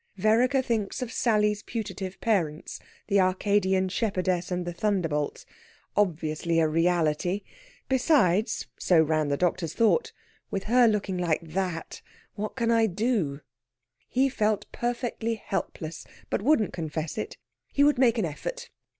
Vereker 0.17 0.63
thinks 0.63 1.03
of 1.03 1.11
Sally's 1.11 1.61
putative 1.61 2.19
parents, 2.21 2.79
the 3.05 3.19
Arcadian 3.19 3.87
shepherdess 3.87 4.49
and 4.49 4.65
the 4.65 4.73
thunderbolt. 4.73 5.45
Obviously 5.95 6.59
a 6.59 6.67
reality! 6.67 7.43
Besides 7.87 8.65
so 8.79 8.99
ran 8.99 9.27
the 9.27 9.37
doctor's 9.37 9.75
thought 9.75 10.11
with 10.49 10.63
her 10.63 10.87
looking 10.87 11.19
like 11.19 11.41
that, 11.43 12.01
what 12.33 12.55
can 12.55 12.71
I 12.71 12.87
do? 12.87 13.41
He 14.07 14.27
felt 14.27 14.65
perfectly 14.71 15.35
helpless, 15.35 16.07
but 16.31 16.41
wouldn't 16.41 16.73
confess 16.73 17.15
it. 17.15 17.37
He 17.71 17.83
would 17.83 17.99
make 17.99 18.17
an 18.17 18.25
effort. 18.25 18.71